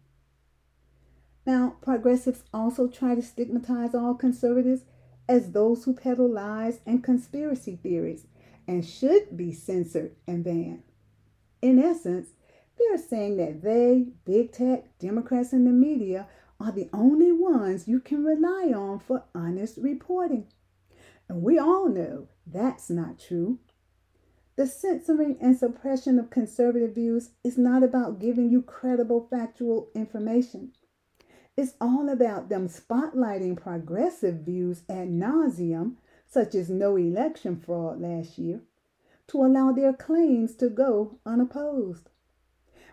Now, 1.45 1.75
progressives 1.81 2.43
also 2.53 2.87
try 2.87 3.13
to 3.15 3.21
stigmatize 3.21 3.93
all 3.93 4.15
conservatives 4.15 4.83
as 5.27 5.51
those 5.51 5.83
who 5.83 5.93
peddle 5.93 6.29
lies 6.29 6.79
and 6.85 7.03
conspiracy 7.03 7.75
theories 7.81 8.25
and 8.67 8.85
should 8.85 9.37
be 9.37 9.51
censored 9.51 10.15
and 10.27 10.43
banned. 10.43 10.83
In 11.61 11.79
essence, 11.79 12.29
they're 12.77 12.97
saying 12.97 13.37
that 13.37 13.61
they, 13.61 14.07
big 14.25 14.51
tech, 14.51 14.97
Democrats, 14.99 15.53
and 15.53 15.65
the 15.65 15.71
media 15.71 16.27
are 16.59 16.71
the 16.71 16.89
only 16.93 17.31
ones 17.31 17.87
you 17.87 17.99
can 17.99 18.23
rely 18.23 18.71
on 18.75 18.99
for 18.99 19.23
honest 19.33 19.77
reporting. 19.77 20.47
And 21.27 21.41
we 21.41 21.57
all 21.57 21.89
know 21.89 22.27
that's 22.45 22.89
not 22.89 23.19
true. 23.19 23.59
The 24.55 24.67
censoring 24.67 25.37
and 25.41 25.57
suppression 25.57 26.17
of 26.17 26.29
conservative 26.29 26.95
views 26.95 27.31
is 27.43 27.57
not 27.57 27.83
about 27.83 28.19
giving 28.19 28.49
you 28.49 28.61
credible 28.61 29.27
factual 29.29 29.89
information. 29.93 30.71
It's 31.57 31.75
all 31.79 32.09
about 32.09 32.49
them 32.49 32.67
spotlighting 32.67 33.55
progressive 33.55 34.41
views 34.41 34.83
ad 34.89 35.09
nauseum, 35.09 35.95
such 36.27 36.53
as 36.53 36.69
no 36.69 36.97
election 36.97 37.55
fraud 37.55 38.01
last 38.01 38.37
year, 38.37 38.61
to 39.27 39.45
allow 39.45 39.71
their 39.71 39.93
claims 39.93 40.55
to 40.55 40.69
go 40.69 41.17
unopposed. 41.25 42.09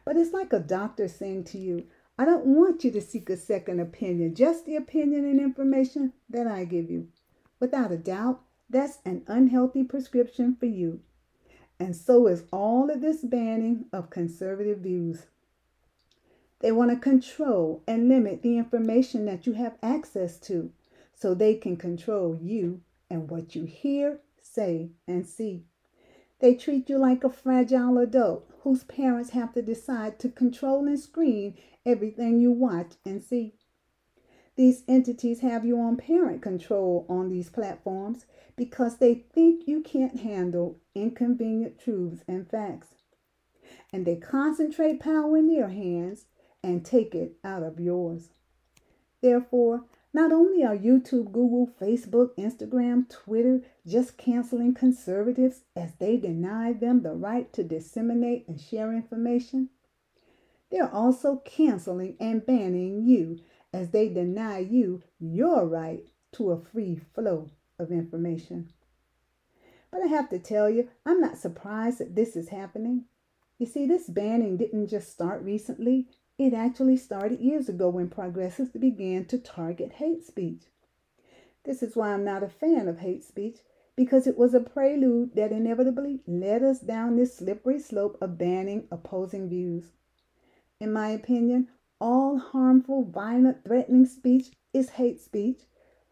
But 0.04 0.16
it's 0.16 0.32
like 0.32 0.52
a 0.52 0.60
doctor 0.60 1.08
saying 1.08 1.44
to 1.44 1.58
you, 1.58 1.86
I 2.16 2.24
don't 2.24 2.46
want 2.46 2.84
you 2.84 2.90
to 2.92 3.00
seek 3.00 3.28
a 3.30 3.36
second 3.36 3.80
opinion, 3.80 4.34
just 4.34 4.64
the 4.64 4.76
opinion 4.76 5.24
and 5.24 5.40
information 5.40 6.12
that 6.30 6.46
I 6.46 6.64
give 6.64 6.88
you. 6.88 7.08
Without 7.58 7.90
a 7.90 7.96
doubt, 7.96 8.42
that's 8.70 8.98
an 9.04 9.22
unhealthy 9.26 9.82
prescription 9.82 10.54
for 10.54 10.66
you. 10.66 11.00
And 11.80 11.96
so 11.96 12.28
is 12.28 12.44
all 12.52 12.90
of 12.90 13.00
this 13.00 13.22
banning 13.22 13.86
of 13.92 14.10
conservative 14.10 14.78
views. 14.78 15.26
They 16.62 16.70
want 16.70 16.92
to 16.92 16.96
control 16.96 17.82
and 17.88 18.08
limit 18.08 18.42
the 18.42 18.56
information 18.56 19.24
that 19.26 19.46
you 19.46 19.54
have 19.54 19.76
access 19.82 20.38
to 20.40 20.70
so 21.12 21.34
they 21.34 21.56
can 21.56 21.76
control 21.76 22.38
you 22.40 22.82
and 23.10 23.28
what 23.28 23.56
you 23.56 23.64
hear, 23.64 24.20
say, 24.40 24.92
and 25.08 25.26
see. 25.26 25.64
They 26.38 26.54
treat 26.54 26.88
you 26.88 26.98
like 26.98 27.24
a 27.24 27.30
fragile 27.30 27.98
adult 27.98 28.48
whose 28.60 28.84
parents 28.84 29.30
have 29.30 29.52
to 29.54 29.62
decide 29.62 30.20
to 30.20 30.28
control 30.28 30.86
and 30.86 30.98
screen 30.98 31.56
everything 31.84 32.38
you 32.38 32.52
watch 32.52 32.94
and 33.04 33.20
see. 33.20 33.54
These 34.54 34.84
entities 34.86 35.40
have 35.40 35.64
you 35.64 35.80
on 35.80 35.96
parent 35.96 36.42
control 36.42 37.06
on 37.08 37.28
these 37.28 37.50
platforms 37.50 38.26
because 38.54 38.98
they 38.98 39.14
think 39.14 39.66
you 39.66 39.80
can't 39.80 40.20
handle 40.20 40.78
inconvenient 40.94 41.80
truths 41.80 42.22
and 42.28 42.48
facts. 42.48 42.94
And 43.92 44.06
they 44.06 44.16
concentrate 44.16 45.00
power 45.00 45.36
in 45.36 45.48
their 45.48 45.68
hands 45.68 46.26
and 46.62 46.84
take 46.84 47.14
it 47.14 47.36
out 47.44 47.62
of 47.62 47.80
yours. 47.80 48.28
Therefore, 49.20 49.84
not 50.14 50.32
only 50.32 50.62
are 50.64 50.76
YouTube, 50.76 51.32
Google, 51.32 51.70
Facebook, 51.80 52.34
Instagram, 52.36 53.08
Twitter 53.08 53.62
just 53.86 54.18
canceling 54.18 54.74
conservatives 54.74 55.62
as 55.74 55.94
they 55.94 56.16
deny 56.16 56.72
them 56.72 57.02
the 57.02 57.14
right 57.14 57.50
to 57.54 57.64
disseminate 57.64 58.46
and 58.46 58.60
share 58.60 58.92
information, 58.92 59.70
they're 60.70 60.92
also 60.92 61.36
canceling 61.44 62.16
and 62.20 62.44
banning 62.44 63.04
you 63.06 63.40
as 63.72 63.90
they 63.90 64.08
deny 64.08 64.58
you 64.58 65.02
your 65.18 65.66
right 65.66 66.06
to 66.32 66.50
a 66.50 66.60
free 66.60 67.00
flow 67.14 67.50
of 67.78 67.90
information. 67.90 68.70
But 69.90 70.02
I 70.02 70.06
have 70.06 70.30
to 70.30 70.38
tell 70.38 70.70
you, 70.70 70.88
I'm 71.04 71.20
not 71.20 71.36
surprised 71.36 71.98
that 71.98 72.14
this 72.14 72.36
is 72.36 72.48
happening. 72.48 73.04
You 73.58 73.66
see, 73.66 73.86
this 73.86 74.08
banning 74.08 74.56
didn't 74.56 74.88
just 74.88 75.12
start 75.12 75.42
recently, 75.42 76.08
it 76.46 76.54
actually 76.54 76.96
started 76.96 77.40
years 77.40 77.68
ago 77.68 77.88
when 77.88 78.08
progressives 78.08 78.70
began 78.70 79.24
to 79.26 79.38
target 79.38 79.92
hate 79.92 80.24
speech. 80.24 80.64
This 81.64 81.82
is 81.82 81.94
why 81.94 82.12
I'm 82.12 82.24
not 82.24 82.42
a 82.42 82.48
fan 82.48 82.88
of 82.88 82.98
hate 82.98 83.24
speech, 83.24 83.58
because 83.94 84.26
it 84.26 84.36
was 84.36 84.54
a 84.54 84.60
prelude 84.60 85.34
that 85.36 85.52
inevitably 85.52 86.20
led 86.26 86.62
us 86.62 86.80
down 86.80 87.16
this 87.16 87.36
slippery 87.36 87.78
slope 87.78 88.18
of 88.20 88.38
banning 88.38 88.88
opposing 88.90 89.48
views. 89.48 89.92
In 90.80 90.92
my 90.92 91.10
opinion, 91.10 91.68
all 92.00 92.38
harmful, 92.38 93.04
violent, 93.04 93.64
threatening 93.64 94.06
speech 94.06 94.50
is 94.72 94.90
hate 94.90 95.20
speech, 95.20 95.62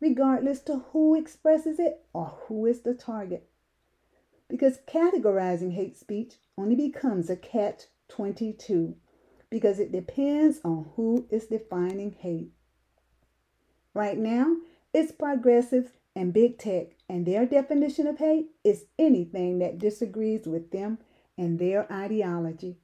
regardless 0.00 0.60
to 0.60 0.78
who 0.92 1.14
expresses 1.14 1.80
it 1.80 2.04
or 2.12 2.26
who 2.46 2.66
is 2.66 2.82
the 2.82 2.94
target. 2.94 3.48
Because 4.48 4.78
categorizing 4.86 5.72
hate 5.72 5.96
speech 5.96 6.34
only 6.56 6.76
becomes 6.76 7.28
a 7.28 7.36
catch 7.36 7.86
22 8.08 8.96
because 9.50 9.80
it 9.80 9.92
depends 9.92 10.60
on 10.64 10.90
who 10.96 11.26
is 11.30 11.46
defining 11.46 12.12
hate. 12.12 12.52
Right 13.92 14.16
now, 14.16 14.56
it's 14.94 15.12
progressives 15.12 15.90
and 16.14 16.32
big 16.32 16.58
tech, 16.58 16.92
and 17.08 17.26
their 17.26 17.44
definition 17.46 18.06
of 18.06 18.18
hate 18.18 18.50
is 18.64 18.86
anything 18.98 19.58
that 19.58 19.78
disagrees 19.78 20.46
with 20.46 20.70
them 20.70 20.98
and 21.36 21.58
their 21.58 21.90
ideology, 21.92 22.78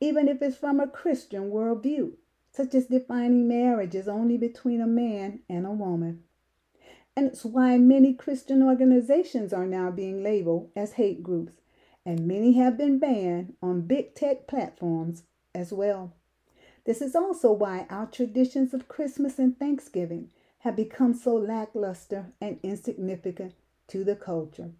even 0.00 0.28
if 0.28 0.42
it's 0.42 0.56
from 0.56 0.80
a 0.80 0.86
Christian 0.86 1.50
worldview 1.50 2.12
such 2.52 2.74
as 2.74 2.86
defining 2.86 3.48
marriage 3.48 3.94
as 3.94 4.06
only 4.06 4.36
between 4.36 4.80
a 4.80 4.86
man 4.86 5.40
and 5.48 5.64
a 5.66 5.70
woman. 5.70 6.22
And 7.16 7.26
it's 7.26 7.44
why 7.44 7.78
many 7.78 8.14
Christian 8.14 8.62
organizations 8.62 9.52
are 9.52 9.66
now 9.66 9.90
being 9.90 10.22
labeled 10.22 10.70
as 10.76 10.92
hate 10.92 11.22
groups, 11.22 11.52
and 12.04 12.26
many 12.26 12.52
have 12.52 12.76
been 12.76 12.98
banned 12.98 13.54
on 13.62 13.86
big 13.86 14.14
tech 14.14 14.46
platforms 14.46 15.24
as 15.54 15.72
well. 15.72 16.12
This 16.84 17.00
is 17.00 17.14
also 17.14 17.52
why 17.52 17.86
our 17.90 18.06
traditions 18.06 18.74
of 18.74 18.88
Christmas 18.88 19.38
and 19.38 19.56
Thanksgiving 19.58 20.30
have 20.60 20.76
become 20.76 21.14
so 21.14 21.34
lackluster 21.34 22.26
and 22.40 22.58
insignificant 22.62 23.54
to 23.88 24.04
the 24.04 24.16
culture. 24.16 24.70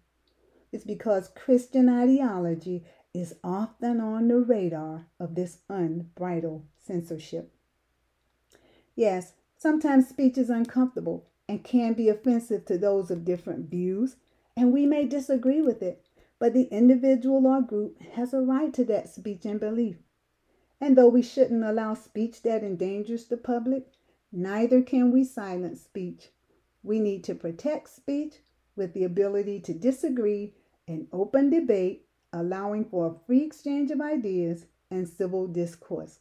It's 0.71 0.83
because 0.83 1.29
Christian 1.35 1.87
ideology 1.87 2.83
is 3.13 3.35
often 3.43 4.01
on 4.01 4.27
the 4.27 4.39
radar 4.39 5.05
of 5.19 5.35
this 5.35 5.59
unbridled 5.69 6.65
censorship. 6.79 7.53
Yes, 8.95 9.33
sometimes 9.57 10.09
speech 10.09 10.37
is 10.37 10.49
uncomfortable 10.49 11.25
and 11.47 11.63
can 11.63 11.93
be 11.93 12.09
offensive 12.09 12.65
to 12.65 12.77
those 12.77 13.11
of 13.11 13.25
different 13.25 13.69
views, 13.69 14.15
and 14.57 14.73
we 14.73 14.85
may 14.85 15.05
disagree 15.05 15.61
with 15.61 15.81
it, 15.81 16.05
but 16.39 16.53
the 16.53 16.63
individual 16.63 17.45
or 17.45 17.61
group 17.61 18.01
has 18.15 18.33
a 18.33 18.39
right 18.39 18.73
to 18.73 18.83
that 18.85 19.09
speech 19.09 19.45
and 19.45 19.59
belief. 19.59 19.97
And 20.83 20.97
though 20.97 21.07
we 21.07 21.21
shouldn't 21.21 21.63
allow 21.63 21.93
speech 21.93 22.41
that 22.41 22.63
endangers 22.63 23.25
the 23.25 23.37
public, 23.37 23.87
neither 24.31 24.81
can 24.81 25.11
we 25.11 25.23
silence 25.23 25.81
speech. 25.81 26.29
We 26.83 26.99
need 26.99 27.23
to 27.23 27.35
protect 27.35 27.89
speech 27.89 28.39
with 28.75 28.93
the 28.93 29.05
ability 29.05 29.61
to 29.61 29.73
disagree 29.73 30.53
in 30.85 31.07
open 31.13 31.49
debate, 31.49 32.05
allowing 32.33 32.85
for 32.85 33.07
a 33.07 33.25
free 33.25 33.43
exchange 33.43 33.91
of 33.91 34.01
ideas 34.01 34.65
and 34.91 35.07
civil 35.07 35.47
discourse 35.47 36.19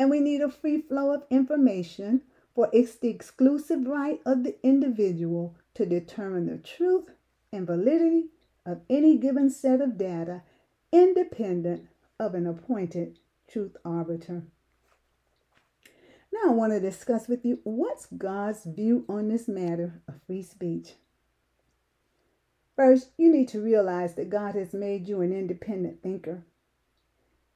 and 0.00 0.08
we 0.08 0.18
need 0.18 0.40
a 0.40 0.48
free 0.48 0.80
flow 0.80 1.12
of 1.12 1.24
information, 1.28 2.22
for 2.54 2.70
it's 2.72 2.94
the 2.94 3.10
exclusive 3.10 3.86
right 3.86 4.18
of 4.24 4.44
the 4.44 4.56
individual 4.62 5.54
to 5.74 5.84
determine 5.84 6.46
the 6.46 6.56
truth 6.56 7.10
and 7.52 7.66
validity 7.66 8.30
of 8.64 8.80
any 8.88 9.18
given 9.18 9.50
set 9.50 9.82
of 9.82 9.98
data, 9.98 10.40
independent 10.90 11.86
of 12.18 12.34
an 12.34 12.46
appointed 12.46 13.18
truth 13.50 13.76
arbiter. 13.84 14.44
Now, 16.32 16.50
I 16.50 16.54
want 16.54 16.72
to 16.72 16.80
discuss 16.80 17.26
with 17.26 17.44
you 17.44 17.58
what's 17.64 18.06
God's 18.06 18.64
view 18.64 19.04
on 19.08 19.28
this 19.28 19.48
matter 19.48 20.00
of 20.06 20.22
free 20.26 20.42
speech. 20.42 20.94
First, 22.76 23.10
you 23.18 23.30
need 23.30 23.48
to 23.48 23.60
realize 23.60 24.14
that 24.14 24.30
God 24.30 24.54
has 24.54 24.72
made 24.72 25.08
you 25.08 25.20
an 25.20 25.32
independent 25.32 26.02
thinker. 26.02 26.44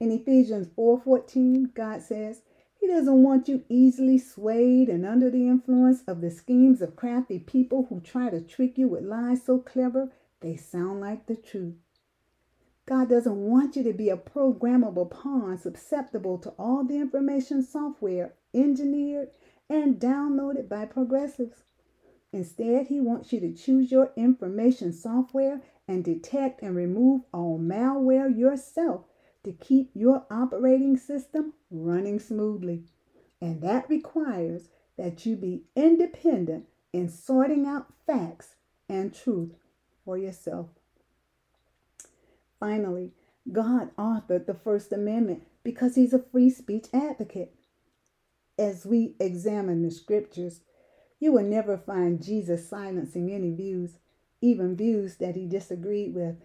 In 0.00 0.10
Ephesians 0.10 0.66
4:14, 0.76 1.72
God 1.72 2.02
says, 2.02 2.42
He 2.80 2.88
doesn't 2.88 3.22
want 3.22 3.48
you 3.48 3.64
easily 3.68 4.18
swayed 4.18 4.88
and 4.88 5.06
under 5.06 5.30
the 5.30 5.46
influence 5.46 6.02
of 6.08 6.20
the 6.20 6.30
schemes 6.30 6.82
of 6.82 6.96
crafty 6.96 7.38
people 7.38 7.86
who 7.88 8.00
try 8.00 8.28
to 8.28 8.40
trick 8.40 8.76
you 8.76 8.88
with 8.88 9.04
lies 9.04 9.44
so 9.44 9.58
clever 9.58 10.12
they 10.40 10.56
sound 10.56 11.00
like 11.00 11.26
the 11.26 11.36
truth. 11.36 11.76
God 12.86 13.08
doesn't 13.08 13.36
want 13.36 13.76
you 13.76 13.82
to 13.84 13.92
be 13.94 14.10
a 14.10 14.16
programmable 14.16 15.10
pawn 15.10 15.56
susceptible 15.56 16.36
to 16.38 16.50
all 16.58 16.84
the 16.84 16.96
information 16.96 17.62
software 17.62 18.34
engineered 18.52 19.30
and 19.70 19.98
downloaded 19.98 20.68
by 20.68 20.84
progressives. 20.84 21.64
Instead, 22.32 22.88
He 22.88 23.00
wants 23.00 23.32
you 23.32 23.40
to 23.40 23.54
choose 23.54 23.90
your 23.90 24.12
information 24.16 24.92
software 24.92 25.62
and 25.88 26.04
detect 26.04 26.62
and 26.62 26.76
remove 26.76 27.22
all 27.32 27.58
malware 27.58 28.36
yourself 28.36 29.06
to 29.44 29.52
keep 29.52 29.90
your 29.94 30.26
operating 30.30 30.96
system 30.96 31.54
running 31.70 32.18
smoothly. 32.18 32.84
And 33.40 33.62
that 33.62 33.88
requires 33.88 34.68
that 34.98 35.24
you 35.24 35.36
be 35.36 35.64
independent 35.74 36.66
in 36.92 37.08
sorting 37.08 37.66
out 37.66 37.92
facts 38.06 38.56
and 38.88 39.14
truth 39.14 39.54
for 40.04 40.18
yourself. 40.18 40.68
Finally, 42.64 43.12
God 43.52 43.94
authored 43.98 44.46
the 44.46 44.54
First 44.54 44.90
Amendment 44.90 45.42
because 45.62 45.96
He's 45.96 46.14
a 46.14 46.18
free 46.18 46.48
speech 46.48 46.86
advocate. 46.94 47.54
As 48.58 48.86
we 48.86 49.16
examine 49.20 49.82
the 49.82 49.90
scriptures, 49.90 50.62
you 51.20 51.30
will 51.30 51.44
never 51.44 51.76
find 51.76 52.24
Jesus 52.24 52.66
silencing 52.66 53.30
any 53.30 53.54
views, 53.54 53.98
even 54.40 54.78
views 54.78 55.16
that 55.16 55.36
He 55.36 55.46
disagreed 55.46 56.14
with. 56.14 56.36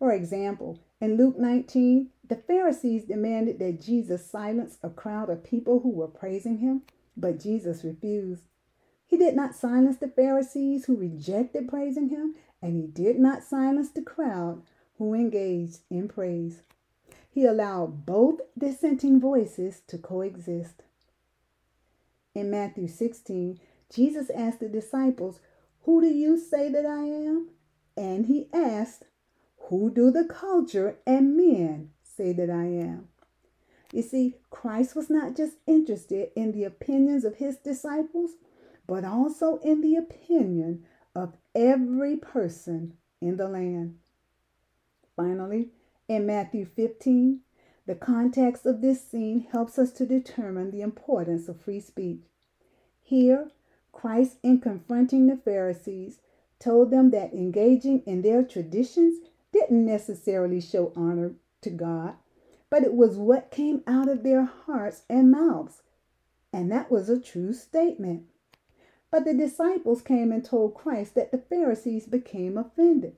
For 0.00 0.12
example, 0.12 0.80
in 1.00 1.16
Luke 1.16 1.38
19, 1.38 2.08
the 2.28 2.34
Pharisees 2.34 3.04
demanded 3.04 3.60
that 3.60 3.80
Jesus 3.80 4.28
silence 4.28 4.78
a 4.82 4.90
crowd 4.90 5.30
of 5.30 5.44
people 5.44 5.78
who 5.78 5.90
were 5.90 6.08
praising 6.08 6.58
him, 6.58 6.82
but 7.16 7.38
Jesus 7.38 7.84
refused. 7.84 8.42
He 9.06 9.16
did 9.16 9.36
not 9.36 9.54
silence 9.54 9.98
the 9.98 10.08
Pharisees 10.08 10.86
who 10.86 10.96
rejected 10.96 11.68
praising 11.68 12.08
him, 12.08 12.34
and 12.60 12.76
he 12.76 12.88
did 12.88 13.20
not 13.20 13.44
silence 13.44 13.90
the 13.90 14.02
crowd 14.02 14.62
who 15.02 15.14
engaged 15.14 15.80
in 15.90 16.06
praise. 16.06 16.62
He 17.28 17.44
allowed 17.44 18.06
both 18.06 18.38
dissenting 18.56 19.20
voices 19.20 19.82
to 19.88 19.98
coexist. 19.98 20.84
In 22.36 22.52
Matthew 22.52 22.86
16, 22.86 23.58
Jesus 23.92 24.30
asked 24.30 24.60
the 24.60 24.68
disciples, 24.68 25.40
Who 25.82 26.00
do 26.00 26.06
you 26.06 26.38
say 26.38 26.70
that 26.70 26.86
I 26.86 27.02
am? 27.02 27.48
And 27.96 28.26
he 28.26 28.46
asked, 28.52 29.06
Who 29.70 29.90
do 29.90 30.12
the 30.12 30.22
culture 30.24 30.98
and 31.04 31.36
men 31.36 31.90
say 32.04 32.32
that 32.34 32.48
I 32.48 32.66
am? 32.66 33.08
You 33.92 34.02
see, 34.02 34.36
Christ 34.50 34.94
was 34.94 35.10
not 35.10 35.34
just 35.36 35.56
interested 35.66 36.28
in 36.36 36.52
the 36.52 36.62
opinions 36.62 37.24
of 37.24 37.34
his 37.34 37.56
disciples, 37.56 38.34
but 38.86 39.04
also 39.04 39.56
in 39.64 39.80
the 39.80 39.96
opinion 39.96 40.84
of 41.12 41.36
every 41.56 42.16
person 42.16 42.92
in 43.20 43.36
the 43.36 43.48
land. 43.48 43.96
Finally, 45.16 45.70
in 46.08 46.26
Matthew 46.26 46.64
15, 46.64 47.40
the 47.86 47.94
context 47.94 48.64
of 48.64 48.80
this 48.80 49.06
scene 49.06 49.46
helps 49.50 49.78
us 49.78 49.92
to 49.92 50.06
determine 50.06 50.70
the 50.70 50.82
importance 50.82 51.48
of 51.48 51.60
free 51.60 51.80
speech. 51.80 52.22
Here, 53.00 53.50
Christ, 53.92 54.38
in 54.42 54.60
confronting 54.60 55.26
the 55.26 55.36
Pharisees, 55.36 56.20
told 56.58 56.90
them 56.90 57.10
that 57.10 57.34
engaging 57.34 58.02
in 58.06 58.22
their 58.22 58.42
traditions 58.42 59.18
didn't 59.52 59.84
necessarily 59.84 60.60
show 60.60 60.92
honor 60.96 61.32
to 61.60 61.70
God, 61.70 62.14
but 62.70 62.82
it 62.82 62.94
was 62.94 63.16
what 63.16 63.50
came 63.50 63.82
out 63.86 64.08
of 64.08 64.22
their 64.22 64.44
hearts 64.44 65.02
and 65.10 65.30
mouths. 65.30 65.82
And 66.52 66.70
that 66.70 66.90
was 66.90 67.08
a 67.08 67.20
true 67.20 67.52
statement. 67.52 68.24
But 69.10 69.24
the 69.24 69.34
disciples 69.34 70.00
came 70.00 70.32
and 70.32 70.44
told 70.44 70.74
Christ 70.74 71.14
that 71.16 71.32
the 71.32 71.38
Pharisees 71.38 72.06
became 72.06 72.56
offended. 72.56 73.16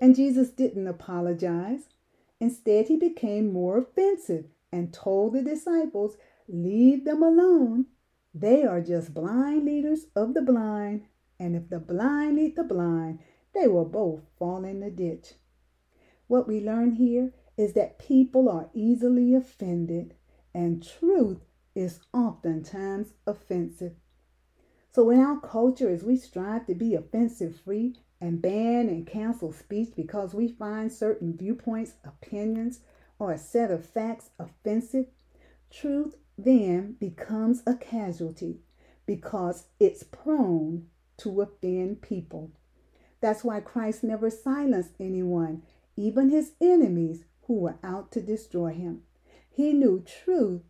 And 0.00 0.14
Jesus 0.14 0.50
didn't 0.50 0.86
apologize. 0.86 1.88
Instead, 2.40 2.88
he 2.88 2.96
became 2.96 3.52
more 3.52 3.78
offensive 3.78 4.46
and 4.70 4.92
told 4.92 5.32
the 5.32 5.42
disciples, 5.42 6.16
Leave 6.46 7.04
them 7.04 7.22
alone. 7.22 7.86
They 8.32 8.64
are 8.64 8.80
just 8.80 9.12
blind 9.12 9.64
leaders 9.64 10.06
of 10.14 10.34
the 10.34 10.42
blind. 10.42 11.06
And 11.40 11.56
if 11.56 11.68
the 11.68 11.78
blind 11.78 12.36
lead 12.36 12.56
the 12.56 12.64
blind, 12.64 13.18
they 13.54 13.66
will 13.66 13.84
both 13.84 14.22
fall 14.38 14.64
in 14.64 14.80
the 14.80 14.90
ditch. 14.90 15.34
What 16.26 16.46
we 16.46 16.60
learn 16.60 16.92
here 16.92 17.32
is 17.56 17.72
that 17.72 17.98
people 17.98 18.48
are 18.48 18.70
easily 18.72 19.34
offended, 19.34 20.14
and 20.54 20.82
truth 20.82 21.40
is 21.74 22.00
oftentimes 22.12 23.14
offensive. 23.26 23.94
So, 24.92 25.10
in 25.10 25.20
our 25.20 25.40
culture, 25.40 25.90
as 25.90 26.04
we 26.04 26.16
strive 26.16 26.66
to 26.66 26.74
be 26.74 26.94
offensive 26.94 27.60
free 27.60 27.96
and 28.20 28.42
ban 28.42 28.88
and 28.88 29.06
cancel 29.06 29.52
speech 29.52 29.90
because 29.96 30.34
we 30.34 30.48
find 30.48 30.92
certain 30.92 31.36
viewpoints, 31.36 31.94
opinions, 32.04 32.80
or 33.18 33.32
a 33.32 33.38
set 33.38 33.70
of 33.70 33.86
facts 33.86 34.30
offensive, 34.38 35.06
truth 35.70 36.16
then 36.36 36.96
becomes 37.00 37.62
a 37.66 37.74
casualty 37.74 38.60
because 39.06 39.66
it's 39.80 40.02
prone 40.02 40.86
to 41.16 41.40
offend 41.40 42.00
people. 42.02 42.50
That's 43.20 43.42
why 43.42 43.60
Christ 43.60 44.04
never 44.04 44.30
silenced 44.30 44.92
anyone, 45.00 45.62
even 45.96 46.30
his 46.30 46.52
enemies 46.60 47.24
who 47.42 47.54
were 47.54 47.78
out 47.82 48.12
to 48.12 48.20
destroy 48.20 48.72
him. 48.72 49.02
He 49.50 49.72
knew 49.72 50.04
truth 50.06 50.62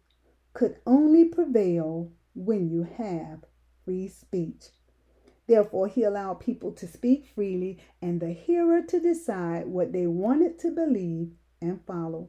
could 0.54 0.76
only 0.86 1.26
prevail 1.26 2.10
when 2.34 2.70
you 2.70 2.84
have 2.84 3.44
free 3.84 4.08
speech. 4.08 4.70
Therefore, 5.48 5.88
he 5.88 6.04
allowed 6.04 6.40
people 6.40 6.72
to 6.72 6.86
speak 6.86 7.24
freely 7.34 7.78
and 8.02 8.20
the 8.20 8.32
hearer 8.32 8.82
to 8.82 9.00
decide 9.00 9.66
what 9.66 9.92
they 9.92 10.06
wanted 10.06 10.58
to 10.60 10.70
believe 10.70 11.32
and 11.60 11.80
follow. 11.86 12.28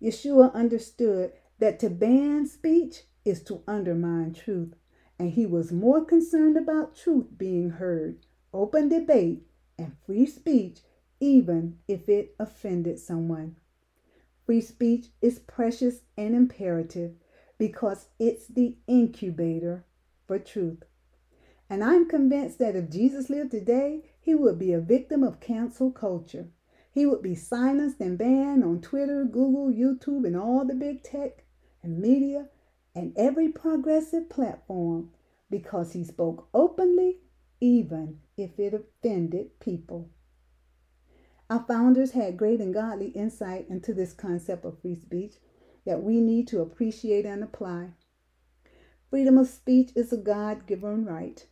Yeshua 0.00 0.54
understood 0.54 1.32
that 1.58 1.80
to 1.80 1.90
ban 1.90 2.46
speech 2.46 3.02
is 3.24 3.42
to 3.42 3.64
undermine 3.66 4.32
truth, 4.32 4.76
and 5.18 5.32
he 5.32 5.44
was 5.44 5.72
more 5.72 6.04
concerned 6.04 6.56
about 6.56 6.94
truth 6.94 7.26
being 7.36 7.70
heard, 7.70 8.24
open 8.54 8.88
debate, 8.88 9.42
and 9.76 9.96
free 10.06 10.26
speech, 10.26 10.80
even 11.18 11.78
if 11.88 12.08
it 12.08 12.36
offended 12.38 13.00
someone. 13.00 13.56
Free 14.44 14.60
speech 14.60 15.06
is 15.20 15.40
precious 15.40 16.02
and 16.16 16.34
imperative 16.34 17.16
because 17.58 18.06
it's 18.20 18.46
the 18.46 18.76
incubator 18.86 19.84
for 20.26 20.38
truth. 20.38 20.84
And 21.68 21.82
I'm 21.82 22.08
convinced 22.08 22.58
that 22.60 22.76
if 22.76 22.90
Jesus 22.90 23.28
lived 23.28 23.50
today, 23.50 24.04
he 24.20 24.34
would 24.34 24.58
be 24.58 24.72
a 24.72 24.80
victim 24.80 25.22
of 25.22 25.40
cancel 25.40 25.90
culture. 25.90 26.48
He 26.92 27.06
would 27.06 27.22
be 27.22 27.34
silenced 27.34 28.00
and 28.00 28.16
banned 28.16 28.64
on 28.64 28.80
Twitter, 28.80 29.24
Google, 29.24 29.70
YouTube, 29.70 30.26
and 30.26 30.36
all 30.36 30.64
the 30.64 30.74
big 30.74 31.02
tech 31.02 31.44
and 31.82 31.98
media 31.98 32.48
and 32.94 33.12
every 33.16 33.48
progressive 33.48 34.30
platform 34.30 35.10
because 35.50 35.92
he 35.92 36.04
spoke 36.04 36.48
openly, 36.54 37.18
even 37.60 38.20
if 38.36 38.58
it 38.58 38.72
offended 38.72 39.60
people. 39.60 40.10
Our 41.48 41.64
founders 41.68 42.12
had 42.12 42.36
great 42.36 42.60
and 42.60 42.74
godly 42.74 43.08
insight 43.08 43.68
into 43.68 43.92
this 43.92 44.12
concept 44.12 44.64
of 44.64 44.80
free 44.80 44.96
speech 44.96 45.34
that 45.84 46.02
we 46.02 46.20
need 46.20 46.48
to 46.48 46.60
appreciate 46.60 47.24
and 47.24 47.44
apply. 47.44 47.90
Freedom 49.10 49.38
of 49.38 49.46
speech 49.46 49.90
is 49.94 50.12
a 50.12 50.16
God 50.16 50.66
given 50.66 51.04
right, 51.04 51.46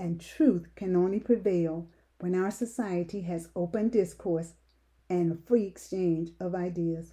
and 0.00 0.18
truth 0.18 0.66
can 0.74 0.96
only 0.96 1.20
prevail 1.20 1.86
when 2.20 2.34
our 2.34 2.50
society 2.50 3.20
has 3.20 3.50
open 3.54 3.90
discourse 3.90 4.54
and 5.10 5.30
a 5.30 5.46
free 5.46 5.66
exchange 5.66 6.30
of 6.40 6.54
ideas. 6.54 7.12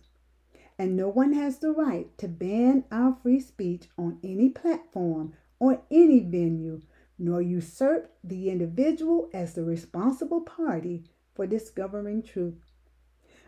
And 0.80 0.96
no 0.96 1.10
one 1.10 1.34
has 1.34 1.60
the 1.60 1.72
right 1.72 2.18
to 2.18 2.30
ban 2.30 2.86
our 2.90 3.18
free 3.22 3.42
speech 3.42 3.90
on 3.98 4.20
any 4.24 4.50
platform 4.50 5.34
or 5.60 5.82
any 5.92 6.22
venue, 6.22 6.82
nor 7.20 7.42
usurp 7.42 8.10
the 8.24 8.50
individual 8.50 9.30
as 9.34 9.54
the 9.54 9.66
responsible 9.66 10.42
party 10.42 11.04
for 11.36 11.46
discovering 11.46 12.24
truth. 12.24 12.72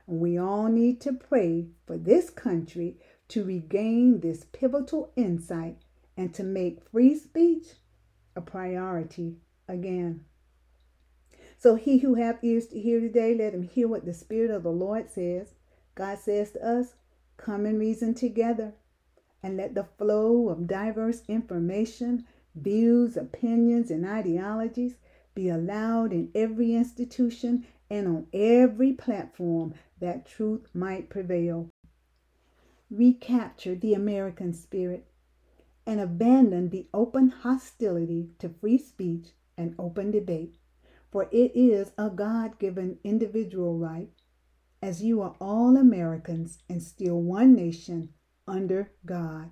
We 0.06 0.38
all 0.38 0.68
need 0.68 1.00
to 1.02 1.14
pray 1.14 1.68
for 1.86 1.98
this 1.98 2.30
country 2.30 2.98
to 3.30 3.46
regain 3.46 4.20
this 4.20 4.46
pivotal 4.52 5.14
insight 5.16 5.78
and 6.18 6.34
to 6.34 6.44
make 6.44 6.90
free 6.90 7.16
speech 7.16 7.68
a 8.40 8.42
priority 8.42 9.36
again. 9.68 10.24
So 11.58 11.76
he 11.76 11.98
who 11.98 12.16
have 12.16 12.40
ears 12.42 12.68
to 12.68 12.80
hear 12.80 13.02
today, 13.02 13.36
let 13.36 13.54
him 13.54 13.64
hear 13.64 13.90
what 13.90 14.06
the 14.06 14.14
Spirit 14.14 14.50
of 14.50 14.64
the 14.64 14.72
Lord 14.72 15.12
says. 15.12 15.54
God 15.94 16.20
says 16.20 16.52
to 16.52 16.66
us, 16.66 16.96
come 17.36 17.66
and 17.66 17.78
reason 17.78 18.14
together 18.14 18.74
and 19.44 19.58
let 19.58 19.76
the 19.76 19.84
flow 19.98 20.48
of 20.48 20.68
diverse 20.68 21.22
information, 21.28 22.26
views, 22.56 23.18
opinions, 23.18 23.92
and 23.92 24.06
ideologies 24.06 24.96
be 25.36 25.50
allowed 25.50 26.14
in 26.14 26.32
every 26.34 26.74
institution 26.76 27.66
and 27.90 28.08
on 28.08 28.28
every 28.32 28.94
platform 28.94 29.74
that 30.00 30.26
truth 30.26 30.70
might 30.74 31.10
prevail. 31.10 31.68
Recapture 32.90 33.76
the 33.76 33.94
American 33.94 34.54
spirit 34.54 35.09
and 35.90 36.00
abandon 36.00 36.70
the 36.70 36.88
open 36.94 37.30
hostility 37.30 38.30
to 38.38 38.48
free 38.48 38.78
speech 38.78 39.30
and 39.58 39.74
open 39.80 40.12
debate, 40.12 40.56
for 41.12 41.24
it 41.32 41.52
is 41.56 41.92
a 41.98 42.12
God 42.12 42.60
given 42.60 43.00
individual 43.04 43.76
right, 43.76 44.12
as 44.84 45.02
you 45.02 45.20
are 45.20 45.36
all 45.42 45.76
Americans 45.76 46.60
and 46.70 46.84
still 46.84 47.20
one 47.20 47.56
nation 47.56 48.10
under 48.48 48.92
God. 49.04 49.50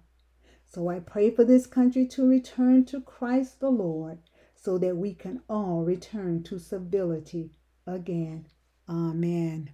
So 0.64 0.90
I 0.90 1.00
pray 1.00 1.32
for 1.32 1.44
this 1.44 1.66
country 1.66 2.06
to 2.10 2.30
return 2.30 2.86
to 2.86 3.02
Christ 3.02 3.60
the 3.60 3.72
Lord 3.72 4.20
so 4.54 4.78
that 4.78 4.96
we 4.96 5.16
can 5.16 5.42
all 5.50 5.84
return 5.84 6.44
to 6.44 6.60
civility 6.60 7.50
again. 7.88 8.46
Amen. 8.88 9.72